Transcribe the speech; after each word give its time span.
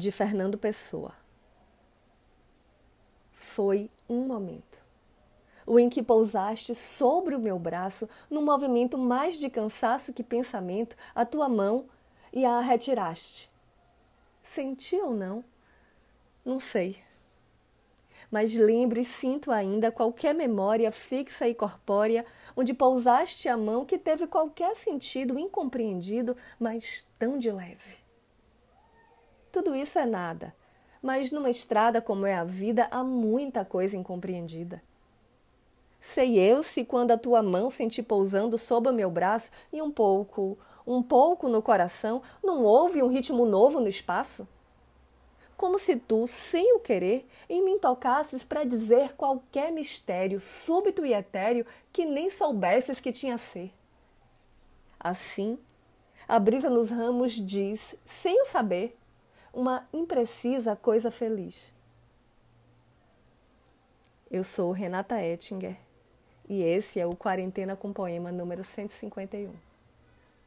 de 0.00 0.10
Fernando 0.10 0.56
Pessoa. 0.56 1.12
Foi 3.34 3.90
um 4.08 4.26
momento, 4.26 4.82
o 5.66 5.78
em 5.78 5.90
que 5.90 6.02
pousaste 6.02 6.74
sobre 6.74 7.34
o 7.34 7.38
meu 7.38 7.58
braço, 7.58 8.08
num 8.30 8.42
movimento 8.42 8.96
mais 8.96 9.38
de 9.38 9.50
cansaço 9.50 10.14
que 10.14 10.24
pensamento, 10.24 10.96
a 11.14 11.26
tua 11.26 11.50
mão 11.50 11.84
e 12.32 12.46
a 12.46 12.60
retiraste. 12.60 13.50
Senti 14.42 14.96
ou 14.96 15.12
não? 15.12 15.44
Não 16.42 16.58
sei. 16.58 16.96
Mas 18.30 18.54
lembro 18.54 18.98
e 18.98 19.04
sinto 19.04 19.52
ainda 19.52 19.92
qualquer 19.92 20.34
memória 20.34 20.90
fixa 20.90 21.46
e 21.46 21.54
corpórea 21.54 22.24
onde 22.56 22.72
pousaste 22.72 23.50
a 23.50 23.56
mão 23.56 23.84
que 23.84 23.98
teve 23.98 24.26
qualquer 24.26 24.74
sentido 24.76 25.38
incompreendido, 25.38 26.34
mas 26.58 27.06
tão 27.18 27.38
de 27.38 27.52
leve. 27.52 28.09
Tudo 29.62 29.76
isso 29.76 29.98
é 29.98 30.06
nada, 30.06 30.54
mas 31.02 31.30
numa 31.30 31.50
estrada 31.50 32.00
como 32.00 32.24
é 32.24 32.32
a 32.32 32.44
vida 32.44 32.88
há 32.90 33.04
muita 33.04 33.62
coisa 33.62 33.94
incompreendida. 33.94 34.82
Sei 36.00 36.38
eu 36.38 36.62
se 36.62 36.82
quando 36.82 37.10
a 37.10 37.18
tua 37.18 37.42
mão 37.42 37.68
senti 37.68 38.02
pousando 38.02 38.56
sob 38.56 38.88
o 38.88 38.92
meu 38.94 39.10
braço 39.10 39.50
e 39.70 39.82
um 39.82 39.90
pouco, 39.90 40.58
um 40.86 41.02
pouco 41.02 41.46
no 41.46 41.60
coração, 41.60 42.22
não 42.42 42.64
houve 42.64 43.02
um 43.02 43.08
ritmo 43.08 43.44
novo 43.44 43.80
no 43.80 43.88
espaço? 43.88 44.48
Como 45.58 45.78
se 45.78 45.94
tu, 45.96 46.26
sem 46.26 46.76
o 46.76 46.80
querer, 46.80 47.28
em 47.46 47.62
mim 47.62 47.78
tocasses 47.78 48.42
para 48.42 48.64
dizer 48.64 49.12
qualquer 49.12 49.70
mistério 49.70 50.40
súbito 50.40 51.04
e 51.04 51.12
etéreo 51.12 51.66
que 51.92 52.06
nem 52.06 52.30
soubesses 52.30 52.98
que 52.98 53.12
tinha 53.12 53.36
ser. 53.36 53.70
Assim, 54.98 55.58
a 56.26 56.38
brisa 56.38 56.70
nos 56.70 56.88
ramos 56.88 57.34
diz, 57.34 57.94
sem 58.06 58.40
o 58.40 58.46
saber, 58.46 58.96
uma 59.52 59.88
imprecisa 59.92 60.76
coisa 60.76 61.10
feliz. 61.10 61.72
Eu 64.30 64.44
sou 64.44 64.70
Renata 64.72 65.20
Ettinger 65.22 65.76
e 66.48 66.62
esse 66.62 67.00
é 67.00 67.06
o 67.06 67.16
Quarentena 67.16 67.76
com 67.76 67.92
Poema 67.92 68.30
número 68.30 68.64
151. 68.64 69.69